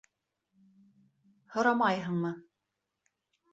[1.57, 2.35] Һорамайһыңмы?